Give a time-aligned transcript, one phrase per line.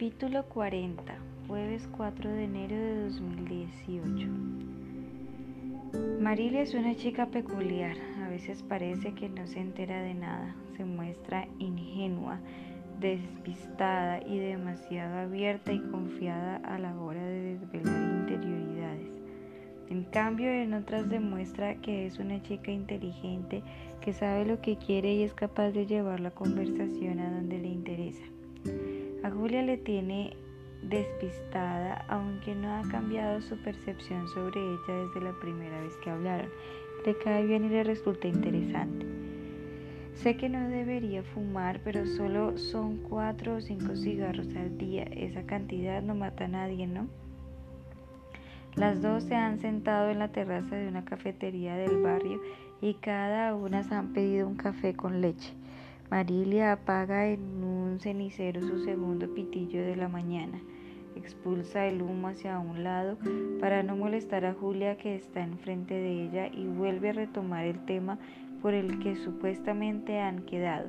[0.00, 1.14] Capítulo 40,
[1.46, 4.28] jueves 4 de enero de 2018.
[6.18, 10.86] Marilia es una chica peculiar, a veces parece que no se entera de nada, se
[10.86, 12.40] muestra ingenua,
[12.98, 19.10] despistada y demasiado abierta y confiada a la hora de desvelar interioridades.
[19.90, 23.62] En cambio, en otras demuestra que es una chica inteligente,
[24.00, 27.68] que sabe lo que quiere y es capaz de llevar la conversación a donde le
[27.68, 28.24] interesa.
[29.30, 30.36] Julia le tiene
[30.82, 36.48] despistada, aunque no ha cambiado su percepción sobre ella desde la primera vez que hablaron.
[37.04, 39.06] Le cae bien y le resulta interesante.
[40.14, 45.04] Sé que no debería fumar, pero solo son cuatro o cinco cigarros al día.
[45.04, 47.06] Esa cantidad no mata a nadie, ¿no?
[48.76, 52.40] Las dos se han sentado en la terraza de una cafetería del barrio
[52.80, 55.54] y cada una se han pedido un café con leche.
[56.10, 60.60] Marilia apaga en un cenicero su segundo pitillo de la mañana.
[61.14, 63.16] Expulsa el humo hacia un lado
[63.60, 67.84] para no molestar a Julia que está enfrente de ella y vuelve a retomar el
[67.84, 68.18] tema
[68.60, 70.88] por el que supuestamente han quedado.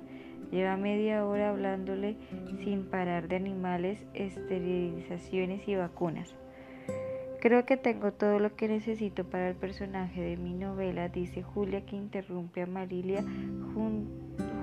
[0.51, 2.17] Lleva media hora hablándole
[2.63, 6.33] sin parar de animales, esterilizaciones y vacunas.
[7.41, 11.83] Creo que tengo todo lo que necesito para el personaje de mi novela, dice Julia
[11.83, 13.25] que interrumpe a Marilia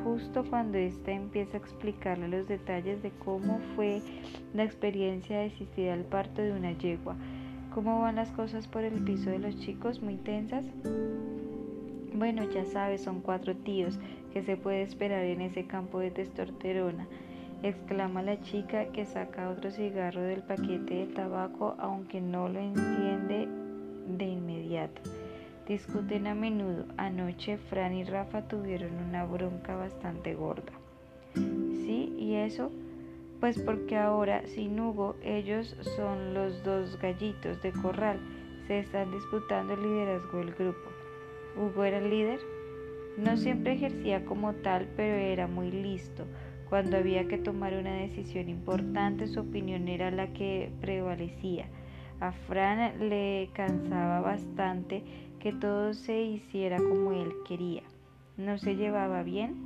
[0.04, 4.00] justo cuando ésta empieza a explicarle los detalles de cómo fue
[4.54, 7.16] la experiencia de asistir al parto de una yegua.
[7.74, 10.00] ¿Cómo van las cosas por el piso de los chicos?
[10.00, 10.64] ¿Muy tensas?
[12.14, 13.98] Bueno, ya sabes, son cuatro tíos.
[14.32, 17.08] que se puede esperar en ese campo de testosterona?
[17.62, 23.48] Exclama la chica que saca otro cigarro del paquete de tabaco aunque no lo enciende
[24.06, 25.02] de inmediato.
[25.66, 26.86] Discuten a menudo.
[26.96, 30.72] Anoche Fran y Rafa tuvieron una bronca bastante gorda.
[31.34, 32.14] ¿Sí?
[32.18, 32.70] ¿Y eso?
[33.40, 38.18] Pues porque ahora, sin Hugo, ellos son los dos gallitos de corral.
[38.66, 40.90] Se están disputando el liderazgo del grupo.
[41.56, 42.40] ¿Hugo era el líder?
[43.18, 46.24] No siempre ejercía como tal, pero era muy listo.
[46.68, 51.66] Cuando había que tomar una decisión importante, su opinión era la que prevalecía.
[52.20, 55.02] A Fran le cansaba bastante
[55.38, 57.82] que todo se hiciera como él quería.
[58.36, 59.56] ¿No se llevaba bien?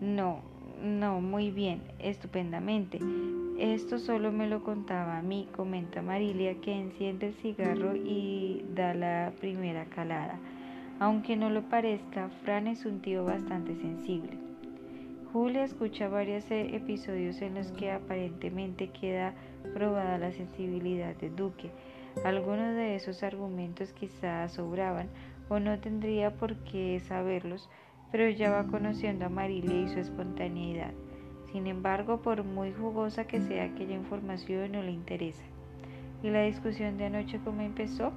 [0.00, 0.40] No,
[0.82, 2.98] no, muy bien, estupendamente.
[3.58, 8.94] Esto solo me lo contaba a mí, comenta Marilia, que enciende el cigarro y da
[8.94, 10.38] la primera calada.
[10.98, 14.45] Aunque no lo parezca, Fran es un tío bastante sensible.
[15.36, 19.34] Julia escucha varios e-, episodios en los que aparentemente queda
[19.74, 21.70] probada la sensibilidad de Duque.
[22.24, 25.10] Algunos de esos argumentos quizás sobraban
[25.50, 27.68] o no tendría por qué saberlos,
[28.10, 30.94] pero ya va conociendo a Marilia y su espontaneidad.
[31.52, 35.44] Sin embargo, por muy jugosa que sea aquella información, no le interesa.
[36.22, 38.10] ¿Y la discusión de anoche cómo empezó?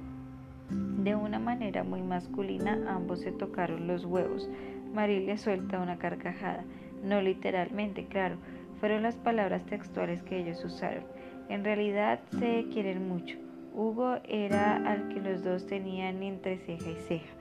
[0.70, 4.48] De una manera muy masculina, ambos se tocaron los huevos.
[4.94, 6.64] Marilia suelta una carcajada.
[7.02, 8.36] No literalmente, claro,
[8.80, 11.04] fueron las palabras textuales que ellos usaron.
[11.48, 13.36] En realidad se quieren mucho.
[13.74, 17.34] Hugo era al que los dos tenían entre ceja y ceja.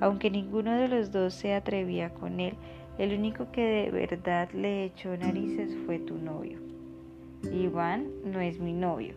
[0.00, 2.54] Aunque ninguno de los dos se atrevía con él,
[2.98, 6.58] el único que de verdad le echó narices fue tu novio.
[7.52, 9.14] Iván no es mi novio.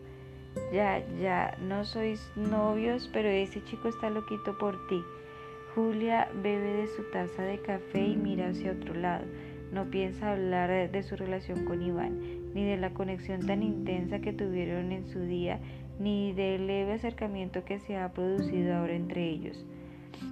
[0.71, 5.03] Ya, ya, no sois novios, pero ese chico está loquito por ti.
[5.75, 9.25] Julia bebe de su taza de café y mira hacia otro lado.
[9.71, 12.19] No piensa hablar de su relación con Iván,
[12.53, 15.59] ni de la conexión tan intensa que tuvieron en su día,
[15.99, 19.65] ni del leve acercamiento que se ha producido ahora entre ellos.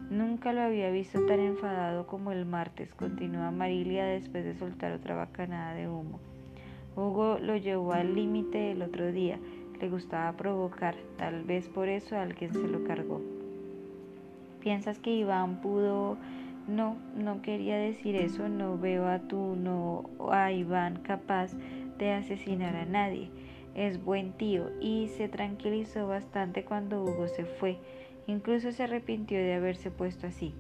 [0.10, 5.16] Nunca lo había visto tan enfadado como el martes, continúa Marilia después de soltar otra
[5.16, 6.20] bacanada de humo.
[6.96, 9.40] Hugo lo llevó al límite el otro día,
[9.80, 13.22] le gustaba provocar, tal vez por eso alguien se lo cargó.
[14.60, 16.18] ¿Piensas que Iván pudo
[16.68, 21.52] no, no quería decir eso, no veo a tu no a Iván capaz
[21.98, 23.30] de asesinar a nadie.
[23.76, 27.78] Es buen tío y se tranquilizó bastante cuando Hugo se fue.
[28.28, 30.54] Incluso se arrepintió de haberse puesto así.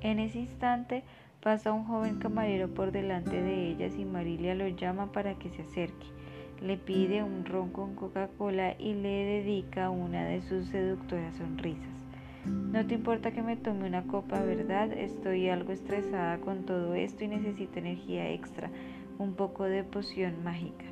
[0.00, 1.04] En ese instante
[1.40, 5.62] pasa un joven camarero por delante de ellas y Marilia lo llama para que se
[5.62, 6.06] acerque.
[6.60, 12.01] Le pide un ron con Coca-Cola y le dedica una de sus seductoras sonrisas.
[12.44, 14.92] No te importa que me tome una copa, ¿verdad?
[14.92, 18.70] Estoy algo estresada con todo esto y necesito energía extra,
[19.18, 20.84] un poco de poción mágica.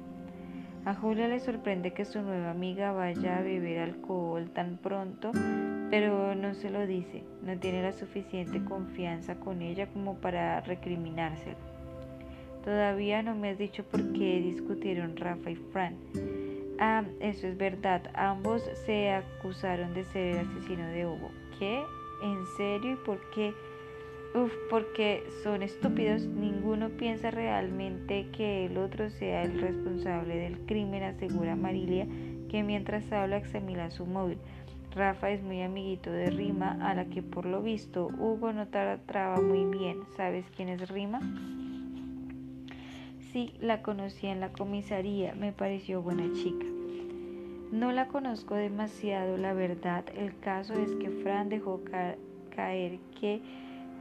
[0.84, 5.32] A Julia le sorprende que su nueva amiga vaya a beber alcohol tan pronto,
[5.90, 11.58] pero no se lo dice, no tiene la suficiente confianza con ella como para recriminárselo.
[12.64, 15.96] Todavía no me has dicho por qué discutieron Rafa y Fran.
[16.82, 18.10] Ah, eso es verdad.
[18.14, 21.30] Ambos se acusaron de ser el asesino de Hugo.
[21.58, 21.84] ¿Qué?
[22.22, 22.92] ¿En serio?
[22.92, 23.52] ¿Y por qué?
[24.34, 26.22] Uf, porque son estúpidos.
[26.22, 32.06] Ninguno piensa realmente que el otro sea el responsable del crimen, asegura Marilia,
[32.48, 34.38] que mientras habla examina su móvil.
[34.94, 39.38] Rafa es muy amiguito de Rima, a la que por lo visto Hugo no trataba
[39.40, 39.98] muy bien.
[40.16, 41.20] ¿Sabes quién es Rima?
[43.32, 46.69] Sí, la conocí en la comisaría, me pareció buena chica.
[47.72, 50.04] No la conozco demasiado, la verdad.
[50.16, 51.80] El caso es que Fran dejó
[52.50, 53.40] caer que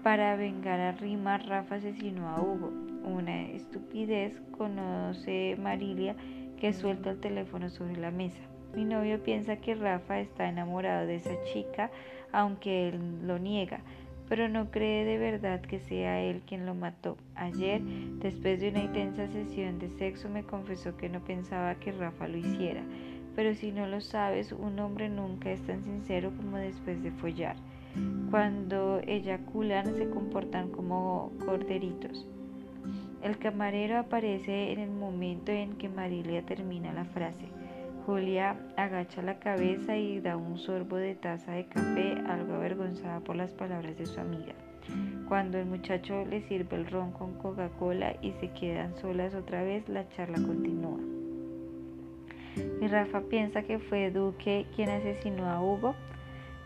[0.04, 2.72] para vengar a Rima, Rafa asesinó a Hugo.
[3.04, 6.16] Una estupidez, conoce Marilia,
[6.60, 8.42] que suelta el teléfono sobre la mesa.
[8.76, 11.92] Mi novio piensa que Rafa está enamorado de esa chica,
[12.32, 13.82] aunque él lo niega,
[14.28, 17.18] pero no cree de verdad que sea él quien lo mató.
[17.36, 17.82] Ayer,
[18.20, 22.38] después de una intensa sesión de sexo, me confesó que no pensaba que Rafa lo
[22.38, 22.84] hiciera.
[23.40, 27.56] Pero si no lo sabes, un hombre nunca es tan sincero como después de follar.
[28.30, 32.28] Cuando eyaculan se comportan como corderitos.
[33.24, 37.46] El camarero aparece en el momento en que Marilia termina la frase.
[38.06, 43.38] Julia agacha la cabeza y da un sorbo de taza de café, algo avergonzada por
[43.38, 44.54] las palabras de su amiga.
[45.30, 49.88] Cuando el muchacho le sirve el ron con Coca-Cola y se quedan solas otra vez,
[49.88, 51.00] la charla continúa.
[52.82, 55.96] Y Rafa piensa que fue Duque quien asesinó a Hugo.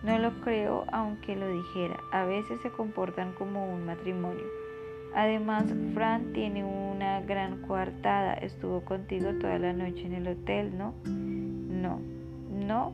[0.03, 1.97] No lo creo, aunque lo dijera.
[2.11, 4.43] A veces se comportan como un matrimonio.
[5.15, 8.33] Además, Fran tiene una gran coartada.
[8.33, 10.93] Estuvo contigo toda la noche en el hotel, ¿no?
[11.05, 11.99] No,
[12.51, 12.93] no,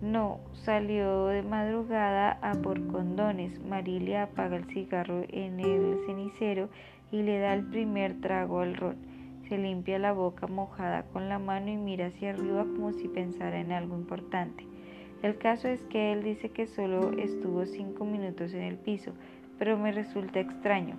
[0.00, 0.40] no.
[0.52, 3.62] Salió de madrugada a por condones.
[3.64, 6.68] Marilia apaga el cigarro en el cenicero
[7.10, 9.13] y le da el primer trago al ron.
[9.48, 13.60] Se limpia la boca mojada con la mano y mira hacia arriba como si pensara
[13.60, 14.66] en algo importante.
[15.22, 19.12] El caso es que él dice que solo estuvo cinco minutos en el piso,
[19.58, 20.96] pero me resulta extraño.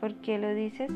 [0.00, 0.90] ¿Por qué lo dices?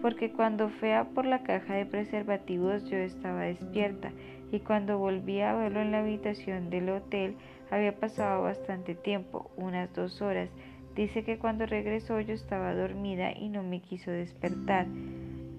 [0.00, 4.12] Porque cuando fea por la caja de preservativos yo estaba despierta
[4.52, 7.36] y cuando volví a verlo en la habitación del hotel
[7.70, 10.50] había pasado bastante tiempo, unas dos horas.
[10.94, 14.86] Dice que cuando regresó yo estaba dormida y no me quiso despertar.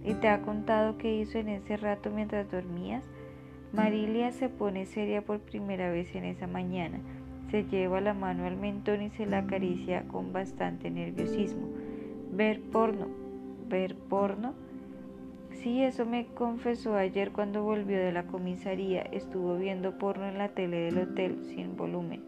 [0.09, 3.03] ¿Y te ha contado qué hizo en ese rato mientras dormías?
[3.71, 6.99] Marilia se pone seria por primera vez en esa mañana.
[7.51, 11.67] Se lleva la mano al mentón y se la acaricia con bastante nerviosismo.
[12.31, 13.07] Ver porno.
[13.67, 14.55] ¿Ver porno?
[15.51, 19.03] Sí, eso me confesó ayer cuando volvió de la comisaría.
[19.03, 22.23] Estuvo viendo porno en la tele del hotel sin volumen.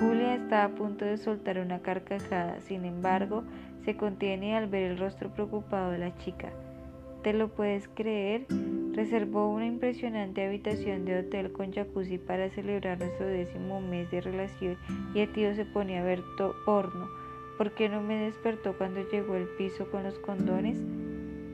[0.00, 3.44] Julia está a punto de soltar una carcajada, sin embargo,
[3.84, 6.50] se contiene al ver el rostro preocupado de la chica.
[7.22, 8.46] ¿Te lo puedes creer?
[8.94, 14.78] Reservó una impresionante habitación de hotel con jacuzzi para celebrar nuestro décimo mes de relación
[15.14, 16.22] y el tío se ponía a ver
[16.64, 17.08] porno.
[17.58, 20.78] ¿Por qué no me despertó cuando llegó al piso con los condones?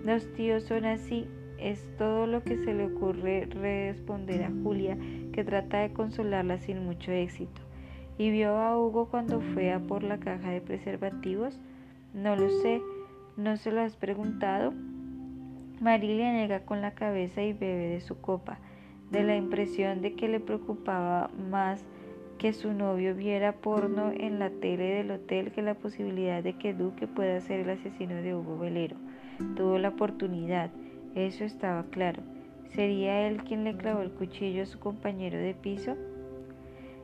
[0.05, 1.27] Los tíos son así,
[1.59, 4.97] es todo lo que se le ocurre responder a Julia,
[5.33, 7.61] que trata de consolarla sin mucho éxito.
[8.19, 11.59] ¿Y vio a Hugo cuando fue a por la caja de preservativos?
[12.15, 12.81] No lo sé,
[13.37, 14.73] ¿no se lo has preguntado?
[15.81, 18.59] Marilia niega con la cabeza y bebe de su copa,
[19.11, 21.85] de la impresión de que le preocupaba más
[22.39, 26.75] que su novio viera porno en la tele del hotel que la posibilidad de que
[26.75, 28.97] Duque pueda ser el asesino de Hugo Velero.
[29.55, 30.71] Tuvo la oportunidad,
[31.15, 32.23] eso estaba claro.
[32.69, 35.95] ¿Sería él quien le clavó el cuchillo a su compañero de piso?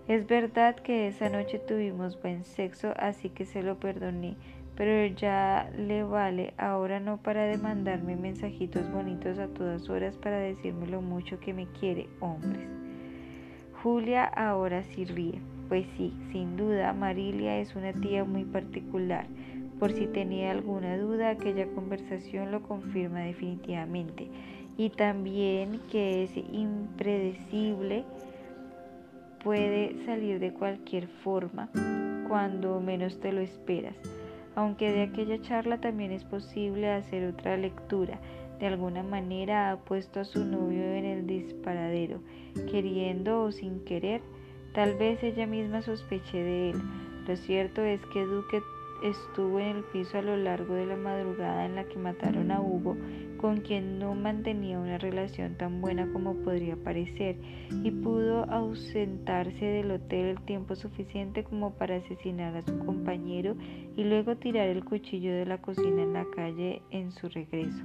[0.08, 4.36] Es verdad que esa noche tuvimos buen sexo, así que se lo perdoné,
[4.82, 10.88] pero ya le vale ahora no para demandarme mensajitos bonitos a todas horas para decirme
[10.88, 12.66] lo mucho que me quiere, hombres.
[13.80, 15.40] Julia ahora sí ríe.
[15.68, 19.28] Pues sí, sin duda, Marilia es una tía muy particular.
[19.78, 24.26] Por si tenía alguna duda, aquella conversación lo confirma definitivamente.
[24.76, 28.04] Y también que es impredecible,
[29.44, 31.68] puede salir de cualquier forma
[32.26, 34.21] cuando menos te lo esperas.
[34.54, 38.20] Aunque de aquella charla también es posible hacer otra lectura.
[38.58, 42.20] De alguna manera ha puesto a su novio en el disparadero,
[42.70, 44.20] queriendo o sin querer.
[44.74, 46.82] Tal vez ella misma sospeche de él.
[47.26, 48.60] Lo cierto es que Duque
[49.02, 52.60] estuvo en el piso a lo largo de la madrugada en la que mataron a
[52.60, 52.96] Hugo,
[53.38, 57.36] con quien no mantenía una relación tan buena como podría parecer,
[57.82, 63.56] y pudo ausentarse del hotel el tiempo suficiente como para asesinar a su compañero
[63.96, 67.84] y luego tirar el cuchillo de la cocina en la calle en su regreso.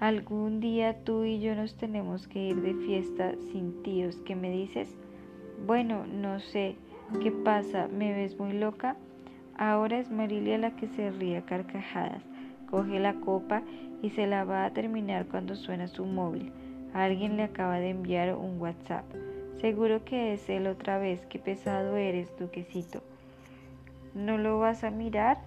[0.00, 4.16] Algún día tú y yo nos tenemos que ir de fiesta sin tíos.
[4.24, 4.96] ¿Qué me dices?
[5.66, 6.76] Bueno, no sé.
[7.18, 7.88] ¿Qué pasa?
[7.88, 8.96] ¿Me ves muy loca?
[9.58, 12.22] Ahora es Marilia la que se ríe a carcajadas.
[12.70, 13.62] Coge la copa
[14.00, 16.50] y se la va a terminar cuando suena su móvil.
[16.94, 19.04] Alguien le acaba de enviar un WhatsApp.
[19.60, 21.26] Seguro que es él otra vez.
[21.26, 23.02] Qué pesado eres, duquecito.
[24.14, 25.38] ¿No lo vas a mirar?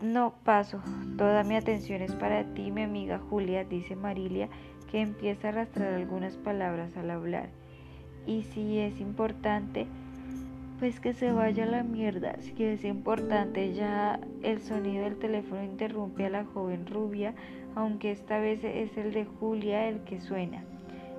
[0.00, 0.82] No, paso.
[1.16, 4.48] Toda mi atención es para ti, mi amiga Julia, dice Marilia,
[4.90, 7.61] que empieza a arrastrar algunas palabras al hablar.
[8.26, 9.86] Y si es importante,
[10.78, 12.36] pues que se vaya a la mierda.
[12.40, 17.34] Si es importante, ya el sonido del teléfono interrumpe a la joven rubia,
[17.74, 20.64] aunque esta vez es el de Julia el que suena.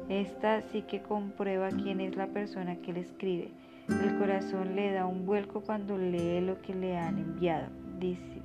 [0.09, 3.51] Esta sí que comprueba quién es la persona que le escribe.
[3.87, 7.67] El corazón le da un vuelco cuando lee lo que le han enviado.
[7.99, 8.41] Dice,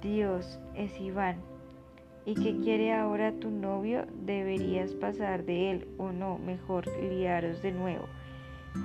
[0.00, 1.49] Dios es Iván.
[2.26, 4.04] ¿Y qué quiere ahora tu novio?
[4.26, 8.04] Deberías pasar de él o no, mejor liaros de nuevo.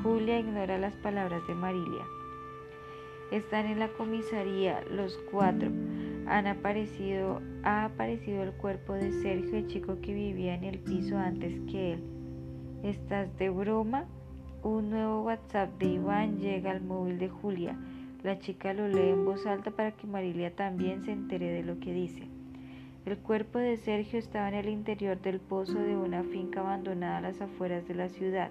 [0.01, 2.03] Julia ignora las palabras de Marilia.
[3.31, 5.69] Están en la comisaría los cuatro.
[6.27, 11.17] Han aparecido, ha aparecido el cuerpo de Sergio, el chico que vivía en el piso
[11.17, 12.03] antes que él.
[12.83, 14.05] ¿Estás de broma?
[14.63, 17.77] Un nuevo WhatsApp de Iván llega al móvil de Julia.
[18.23, 21.79] La chica lo lee en voz alta para que Marilia también se entere de lo
[21.79, 22.34] que dice.
[23.05, 27.21] El cuerpo de Sergio estaba en el interior del pozo de una finca abandonada a
[27.21, 28.49] las afueras de la ciudad.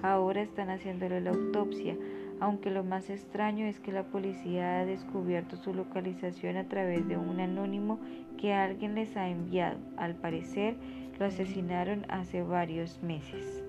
[0.00, 1.96] Ahora están haciéndole la autopsia,
[2.38, 7.16] aunque lo más extraño es que la policía ha descubierto su localización a través de
[7.16, 7.98] un anónimo
[8.38, 9.80] que alguien les ha enviado.
[9.96, 10.76] Al parecer,
[11.18, 13.65] lo asesinaron hace varios meses.